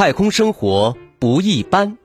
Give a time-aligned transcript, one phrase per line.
[0.00, 1.98] 太空生活不一般。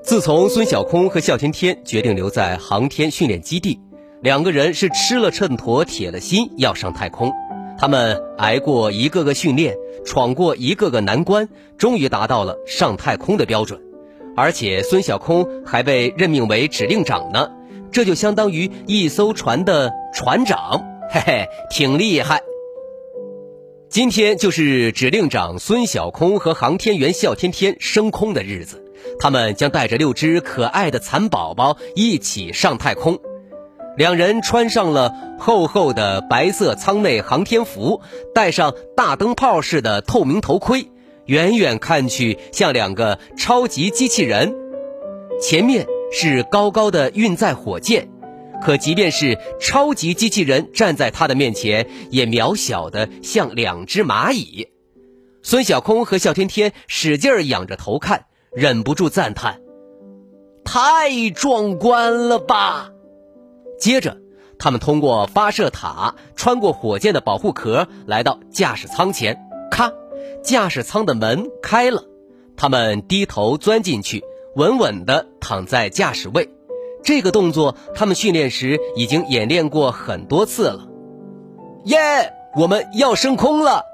[0.00, 3.80] 自从孙小空和笑天天决定留在航天训练基地，
[4.22, 7.32] 两个人是吃了秤砣铁了心要上太空。
[7.76, 9.74] 他们挨过一个个训练，
[10.04, 13.82] 闯过一个个难关，终于达到了上太空的标准。
[14.36, 17.50] 而且孙小空还被任命为指令长呢，
[17.90, 22.42] 这就相当于一艘船的船长，嘿嘿，挺厉害。
[23.88, 28.82] 今天就是指令长孙小空和航天员笑天天升空的日子。
[29.18, 33.18] 他们将带着六只可爱的蚕宝宝一起上太空。
[33.96, 38.02] 两人穿上了厚厚的白色舱内航天服，
[38.34, 40.90] 戴上大灯泡似的透明头盔，
[41.24, 44.54] 远远看去像两个超级机器人。
[45.40, 48.08] 前面是高高的运载火箭，
[48.62, 54.68] 可即便是超级机器人站在他的面前，也渺小的像两只蚂蚁。
[55.42, 58.26] 孙小空和笑天天使劲儿仰着头看。
[58.54, 59.60] 忍不住赞叹
[60.64, 62.90] ：“太壮观了吧！”
[63.78, 64.16] 接着，
[64.58, 69.38] 他们通过发射塔，穿过火箭的保护壳，来到驾驶舱前。
[69.70, 69.92] 咔，
[70.42, 72.04] 驾驶舱的门开了，
[72.56, 76.48] 他们低头钻进去，稳稳地躺在驾驶位。
[77.06, 80.88] 这个动作，他们训练时已经演练过很多次了。
[81.84, 83.84] 耶，我们要升空了！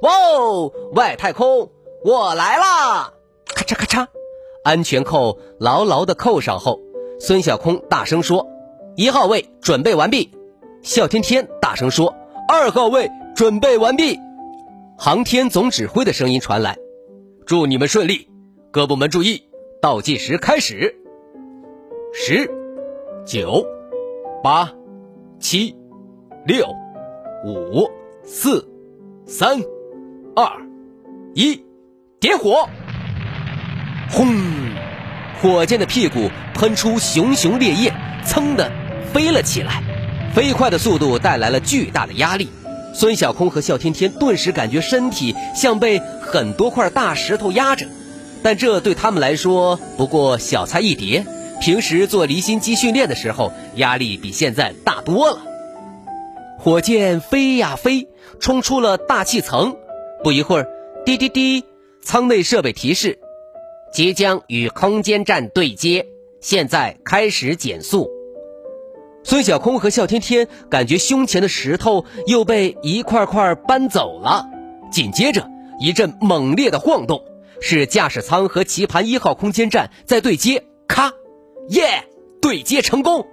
[0.00, 1.72] 哇哦，外太空，
[2.04, 3.12] 我来啦！
[3.46, 4.06] 咔嚓咔嚓，
[4.62, 6.78] 安全扣牢牢地扣上后，
[7.18, 8.46] 孙小空大声说
[8.94, 10.30] ：“一号位准备完毕。”
[10.82, 12.14] 笑天天大声说
[12.46, 14.20] ：“二号位准备完毕。”
[14.96, 16.78] 航天总指挥的声音传来
[17.44, 18.28] ：“祝你们顺利，
[18.70, 19.48] 各部门注意，
[19.82, 21.02] 倒计时开始。
[22.18, 22.50] 十、
[23.26, 23.66] 九、
[24.42, 24.72] 八、
[25.38, 25.76] 七、
[26.46, 26.66] 六、
[27.44, 27.90] 五、
[28.24, 28.66] 四、
[29.26, 29.60] 三、
[30.34, 30.50] 二、
[31.34, 31.62] 一，
[32.18, 32.66] 点火！”
[34.10, 34.34] 轰！
[35.42, 37.94] 火箭的屁股喷出熊熊烈焰，
[38.24, 38.72] 噌的
[39.12, 39.82] 飞了起来。
[40.34, 42.48] 飞快的速度带来了巨大的压力，
[42.94, 47.86] 孙小空和笑天天顿时感觉身体像被很多块大石头压着。
[48.46, 51.26] 但这对他们来说不过小菜一碟。
[51.60, 55.40] 平时做离心机训练的时候，压力比现在大多了。
[56.56, 58.06] 火箭飞呀飞，
[58.38, 59.74] 冲出了大气层。
[60.22, 60.68] 不一会儿，
[61.04, 61.64] 滴滴滴，
[62.02, 63.18] 舱内设备提示。
[63.92, 66.06] 即将与空间站对接，
[66.40, 68.08] 现在开始减速。
[69.24, 74.46] 孙小空和笑天天感觉胸前的石头又被一块块搬走了，
[74.92, 77.24] 紧接着一阵猛烈的晃动，
[77.60, 80.64] 是驾驶舱和棋盘一号空间站在对接。
[80.88, 81.12] 咔，
[81.68, 82.04] 耶，
[82.40, 83.26] 对接成功。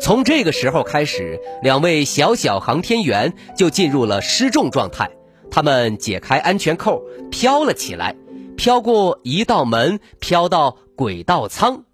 [0.00, 5.10] 从这个时候开始，两位小小航天员就进入了失重状态，
[5.50, 8.16] 他们解开安全扣，飘了起来。
[8.56, 11.84] 飘过一道门，飘到轨道舱，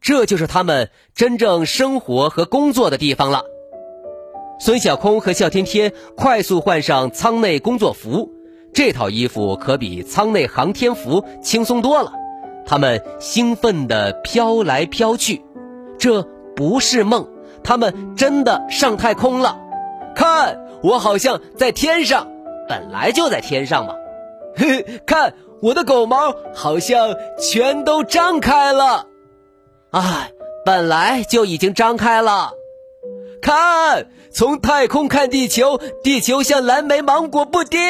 [0.00, 3.44] 这就是他们真正生活和工作的地方了。
[4.58, 8.32] 孙小空和笑天天快速换上舱内工作服，
[8.76, 12.12] 这套衣服可比舱内航天服轻松多了。
[12.66, 15.42] 他们兴奋地飘来飘去，
[15.98, 16.22] 这
[16.54, 17.26] 不是梦，
[17.64, 19.58] 他们真的上太空了。
[20.14, 22.28] 看，我好像在天上，
[22.68, 23.94] 本来就在天上嘛。
[24.54, 25.32] 嘿， 看。
[25.62, 29.06] 我的狗毛好像全都张开了，
[29.90, 30.30] 哎，
[30.66, 32.50] 本来就已经张开了。
[33.40, 37.80] 看，从太空看地球，地球像蓝莓芒果布丁。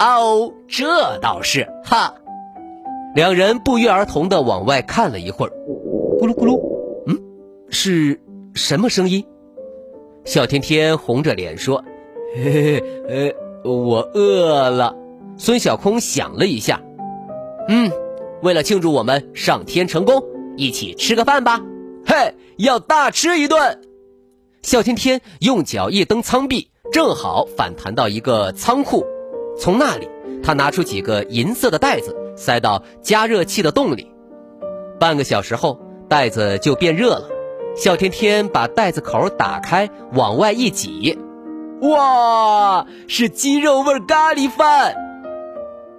[0.00, 2.14] 哦，这倒是哈。
[3.14, 5.52] 两人不约而同的往外看了一会儿，
[6.18, 6.58] 咕噜咕噜，
[7.06, 7.18] 嗯，
[7.68, 8.18] 是
[8.54, 9.24] 什么声音？
[10.24, 11.84] 小天天红着脸说
[12.34, 14.96] ：“嘿嘿，呃，我饿了。”
[15.36, 16.80] 孙小空想了一下。
[17.68, 17.90] 嗯，
[18.42, 20.22] 为了庆祝我们上天成功，
[20.56, 21.60] 一起吃个饭吧！
[22.06, 23.80] 嘿，要大吃一顿！
[24.62, 29.04] 笑天天用脚一蹬舱壁，正好反弹到一个仓库，
[29.60, 30.08] 从那里
[30.42, 34.10] 他拿出几个银色的袋子，塞到加热器的洞里。
[34.98, 35.78] 半个小时后，
[36.08, 37.28] 袋子就变热了。
[37.76, 41.18] 笑天天把袋子口打开，往外一挤，
[41.82, 44.96] 哇，是鸡肉味咖喱饭！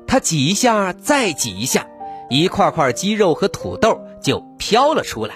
[0.08, 1.88] 他挤一下，再挤一下，
[2.32, 5.36] 一块块鸡肉和土豆就飘了出来。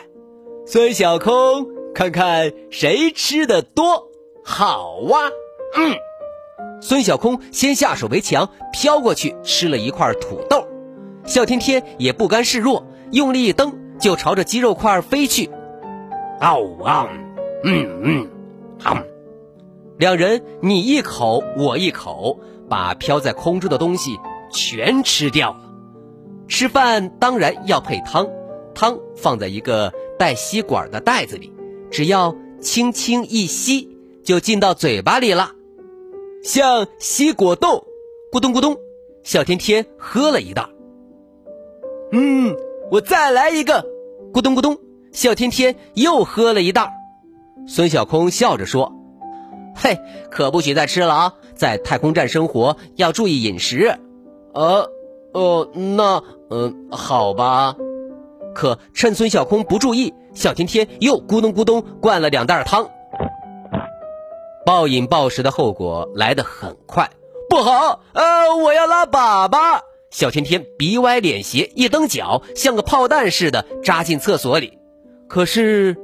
[0.66, 4.10] 孙小空，看看谁吃的多，
[4.44, 5.30] 好哇！
[5.78, 5.96] 嗯，
[6.82, 10.68] 孙小空先下手为强，飘过去吃了一块土豆。
[11.26, 15.50] 笑天天也不甘示弱，用力一蹬，就朝着鸡肉块飞去。
[16.40, 17.08] 嗷啊！
[17.64, 18.30] 嗯嗯，
[18.80, 18.98] 好。
[19.98, 24.20] 两人你一口我一口，把飘在空中的东西
[24.52, 25.62] 全吃掉了。
[26.48, 28.28] 吃饭当然要配汤，
[28.76, 31.52] 汤放在一个带吸管的袋子里，
[31.90, 35.54] 只要轻轻一吸，就进到嘴巴里了，
[36.46, 37.84] 像吸果冻，
[38.32, 38.78] 咕咚咕咚。
[39.24, 40.70] 小天天喝了一袋。
[42.12, 42.56] 嗯，
[42.92, 43.84] 我再来一个，
[44.32, 44.78] 咕咚咕咚。
[45.12, 46.94] 笑天天又喝了一袋。
[47.68, 48.94] 孙小空笑着说。
[49.76, 49.98] 嘿，
[50.30, 51.34] 可不许再吃了啊！
[51.56, 53.98] 在太空站生活要注意饮食。
[54.54, 54.92] 呃，
[55.34, 56.22] 哦，那，
[56.52, 57.76] 嗯，好吧。
[58.54, 62.88] 可趁孙小空不注意，小天天又咕咚咕咚灌了两袋汤。
[64.66, 67.12] 暴饮暴食的后果来得很快，
[67.50, 68.02] 不好！
[68.14, 69.82] 呃，我要拉粑粑。
[70.10, 74.80] 小天天鼻歪脸斜，一蹬脚，像个炮弹似的扎进厕所里。
[75.28, 75.96] 可是，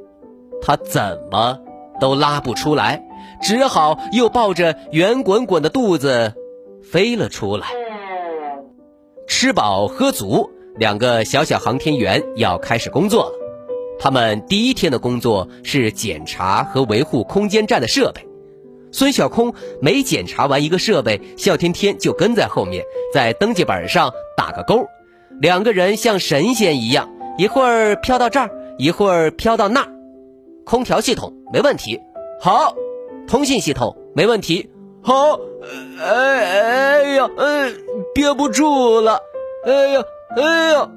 [0.60, 1.58] 他怎么
[2.00, 3.02] 都拉不出来。
[3.40, 6.34] 只好又抱着圆滚滚的肚子
[6.84, 7.66] 飞了出来。
[9.26, 13.32] 吃饱喝足，两个小小航天员要开始工作了。
[13.98, 18.24] 他们第一天的工作是检查和维护空间站的设备。
[18.92, 24.86] 孙小空每检查完一个设备，笑天天就跟在后面，在登记本上打个勾。
[25.40, 27.08] 两个人像神仙一样，
[27.38, 29.88] 一会儿飘到这儿，一会儿飘到那儿。
[30.64, 31.98] 空调系统没问题，
[32.40, 32.74] 好。
[33.26, 34.68] 通信系统没问题，
[35.00, 35.38] 好，
[35.98, 37.72] 哎哎呀，哎，
[38.14, 39.18] 憋不住了，
[39.64, 40.02] 哎呀，
[40.36, 40.90] 哎呀，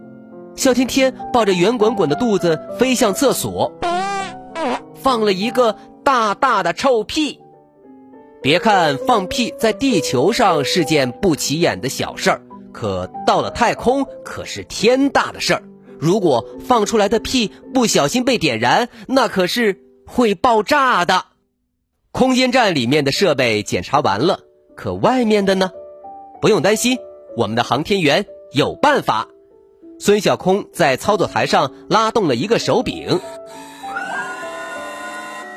[0.56, 3.72] 小天天抱着圆滚滚的肚子飞向厕所，
[4.96, 7.40] 放了一个大大的臭屁。
[8.46, 15.64] 别看放屁在地球上是件不起眼的小事儿，可到了太空可是天大的事儿。
[15.98, 21.26] 如果放出来的屁不小心被点燃，那可是会爆炸的。
[22.12, 24.42] 空间站里面的设备检查完了，
[24.76, 25.72] 可外面的呢？
[26.40, 27.00] 不用担心，
[27.36, 29.28] 我们的航天员有办法。
[30.00, 33.20] 孙小空在操作台上拉动了一个手柄，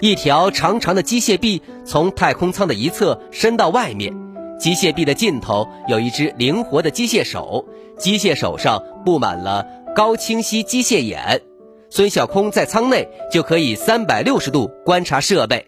[0.00, 4.14] 一条长长的机械臂从太空舱的一侧伸到外面，
[4.58, 7.64] 机械臂的尽头有一只灵活的机械手，
[7.98, 9.66] 机械手上布满了
[9.96, 11.42] 高清晰机械眼。
[11.90, 15.66] 孙小空在舱内就可以三百六十度观察设备。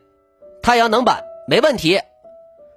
[0.62, 1.98] 太阳能板没问题。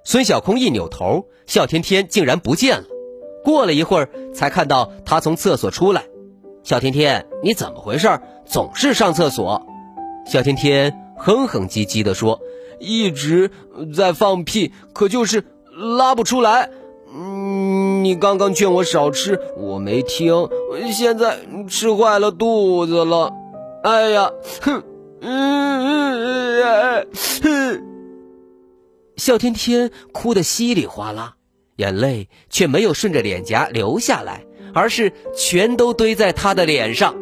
[0.02, 2.84] 孙小空一扭头，笑天天竟然不见了。
[3.44, 6.04] 过了一会儿，才看到他从厕所出来。
[6.62, 8.18] 笑天天，你怎么回事？
[8.46, 9.66] 总是上厕所。
[10.26, 12.38] 笑天天哼哼唧唧地说
[12.78, 13.50] ：“一直
[13.96, 15.42] 在放屁，可就是
[15.96, 16.68] 拉不出来。
[17.16, 20.46] 嗯，你刚刚劝我少吃，我没听，
[20.92, 23.32] 现在吃坏了肚子了。
[23.82, 24.82] 哎呀，哼。”
[25.26, 27.06] 嗯嗯，哎，
[27.42, 27.82] 哼，
[29.16, 31.36] 笑天天哭得稀里哗啦，
[31.76, 37.14] 眼泪却没有顺着脸颊流下来，而是全都堆在他的脸上。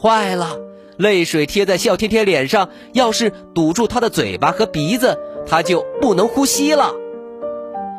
[0.00, 0.56] 坏了，
[0.96, 6.92] 泪水贴在笑天天脸上，要是堵住他的嘴巴和鼻子，他就不能呼吸了。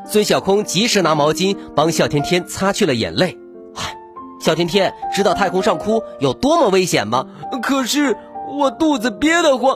[0.07, 3.37] 孙小空及时拿毛巾帮笑天天擦去了眼泪。
[3.73, 3.95] 嗨，
[4.39, 7.25] 笑天天知道太空上哭有多么危险吗？
[7.61, 8.15] 可是。
[8.47, 9.75] 我肚子憋得慌，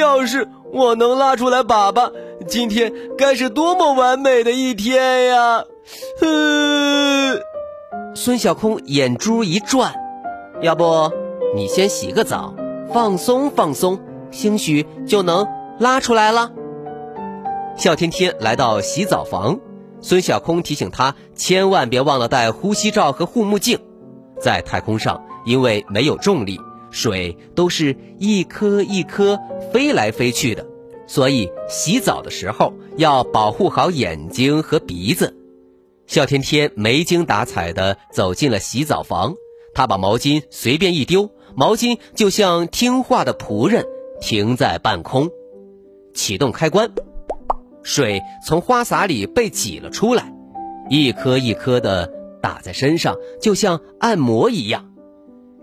[0.00, 2.10] 要是我能拉出来粑粑，
[2.48, 5.64] 今天该是多么完美的一天呀！
[6.22, 7.38] 嗯，
[8.16, 9.94] 孙小空眼珠一转，
[10.62, 11.12] 要不
[11.54, 12.54] 你先洗个澡，
[12.92, 13.98] 放松放松，
[14.30, 15.46] 兴许就能
[15.78, 16.52] 拉出来了。
[17.76, 19.58] 笑天天来到洗澡房，
[20.00, 23.78] 孙小空提醒他千万别忘了带呼吸罩和护目镜，
[24.40, 26.60] 在太空上因为没有重力。
[26.90, 29.38] 水都是一颗一颗
[29.72, 30.66] 飞来飞去的，
[31.06, 35.36] 所以洗澡的时候要保护好眼睛和鼻子。
[36.06, 39.34] 笑天天没精打采地走进了洗澡房，
[39.74, 43.84] 他把毛巾随便一丢，毛巾就像听话的仆人
[44.20, 45.28] 停在半空。
[46.14, 46.88] 启动开关，
[47.82, 50.32] 水从花洒里被挤了出来，
[50.88, 54.94] 一颗一颗的打在身上，就像按摩一样。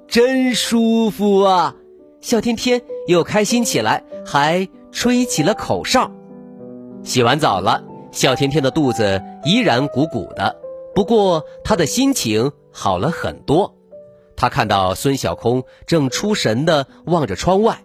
[0.05, 1.73] 真舒服啊！
[2.19, 6.11] 笑天天又开心起来，还吹起了口哨。
[7.03, 10.57] 洗完澡了，笑天天的肚子依然鼓鼓的，
[10.93, 13.73] 不过他的心情好了很多。
[14.35, 17.77] 他看到孙小空正出神的望着窗外。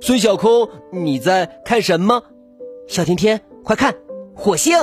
[0.00, 2.22] 孙小空，你在看什么？
[2.88, 3.94] 小天天，快看，
[4.34, 4.78] 火星！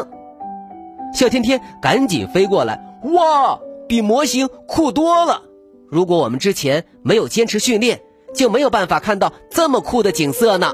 [1.14, 5.42] 小天天赶紧飞过来，哇，比模型酷多了。
[5.90, 8.02] 如果我们之前没有坚持训练，
[8.36, 10.74] 就没有办法看到这么酷的景色呢。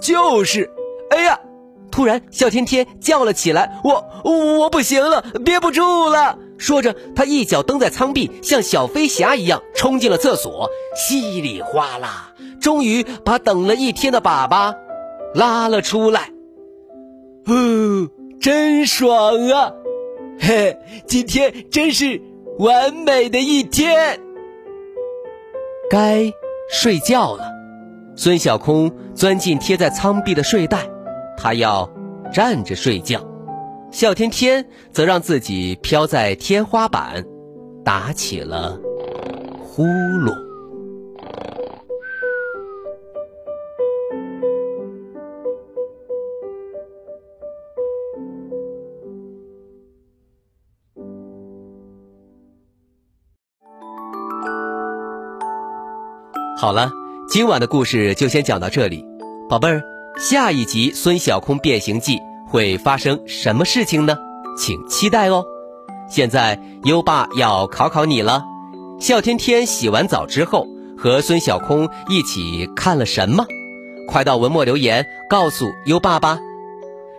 [0.00, 0.70] 就是，
[1.10, 1.38] 哎呀！
[1.90, 14.76] 突然，小天天叫了起来：“我我不行了，憋不住了！”说着，他一脚蹬在舱壁，像小飞侠一样冲进了厕所，稀里哗啦，终于把等了一天的粑粑
[15.34, 16.30] 拉了出来。
[17.46, 18.08] 哦，
[18.40, 19.72] 真爽啊！
[20.38, 20.76] 嘿，
[21.06, 22.20] 今天真是
[22.58, 24.20] 完美的一天。
[25.90, 26.30] 该
[26.70, 27.44] 睡觉了，
[28.16, 30.86] 孙小空钻进贴在舱壁的睡袋，
[31.38, 31.90] 他要
[32.32, 33.29] 站着睡觉。
[33.90, 37.24] 笑天天则让自己飘在天花板，
[37.84, 38.80] 打起了
[39.58, 40.32] 呼噜。
[56.56, 56.90] 好了，
[57.28, 59.04] 今晚的故事就先讲到这里，
[59.48, 59.82] 宝贝儿，
[60.18, 62.16] 下一集《孙小空变形记》
[62.50, 64.18] 会发生什么事情呢？
[64.58, 65.44] 请期待哦。
[66.08, 68.44] 现在优爸要考考你了，
[68.98, 70.66] 笑天天洗完澡之后
[70.98, 73.46] 和孙小空一起看了什么？
[74.08, 76.38] 快到文末留言告诉优爸吧。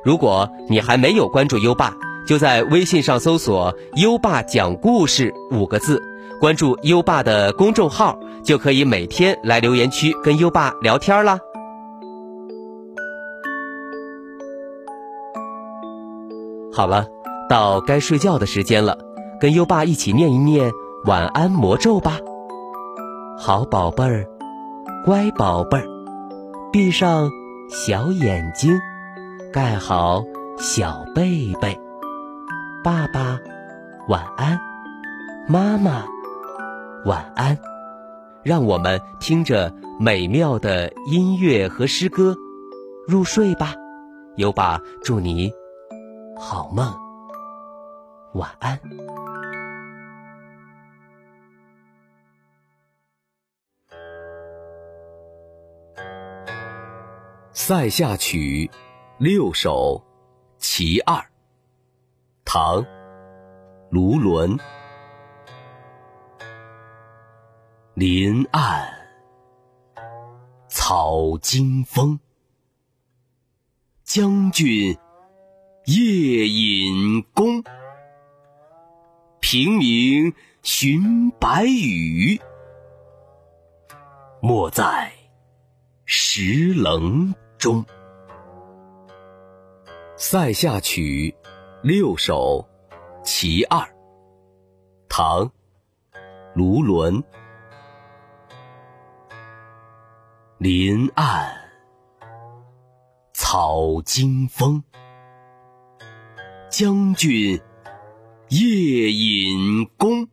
[0.03, 1.95] 如果你还没有关注优爸，
[2.27, 6.01] 就在微信上搜索“优爸讲故事”五个字。
[6.39, 11.39] 关注优爸的公众号，就可以每天来留言区跟优爸聊天啦。
[16.73, 17.05] 好了，
[17.49, 18.97] 到该睡觉的时间了，
[19.39, 20.71] 跟优爸一起念一念
[21.05, 22.17] 晚安魔咒吧。
[23.37, 24.25] 好宝贝儿，
[25.03, 25.85] 乖宝贝儿，
[26.71, 27.29] 闭上
[27.69, 28.79] 小眼睛，
[29.51, 30.23] 盖好
[30.57, 31.77] 小被被。
[32.83, 33.37] 爸爸
[34.07, 34.59] 晚安，
[35.47, 36.05] 妈妈。
[37.03, 37.57] 晚安，
[38.43, 42.35] 让我们听着美妙的音乐和诗歌
[43.07, 43.73] 入睡吧。
[44.37, 45.51] 优爸祝你
[46.43, 46.91] 好梦，
[48.33, 48.75] 晚安。
[57.53, 58.69] 《塞下曲
[59.19, 60.03] 六首·
[60.57, 61.15] 其二》，
[62.43, 62.81] 唐·
[63.91, 64.57] 卢纶。
[67.93, 68.91] 林暗
[70.67, 72.19] 草惊风，
[74.03, 74.97] 将军
[75.85, 77.63] 夜饮弓。
[79.39, 82.39] 平明寻白羽，
[84.41, 85.11] 没在
[86.05, 87.83] 石棱中。
[90.15, 91.35] 《塞下曲
[91.81, 92.65] 六首·
[93.23, 93.79] 其二》，
[95.09, 95.45] 唐·
[96.53, 97.23] 卢纶。
[100.59, 101.51] 林暗
[103.33, 104.83] 草惊风，
[106.81, 107.61] 将军
[108.49, 110.27] 夜引弓。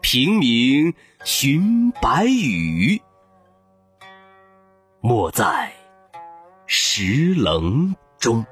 [0.00, 0.94] 平明
[1.24, 3.02] 寻白羽，
[5.00, 5.72] 没在
[6.68, 8.46] 石棱中。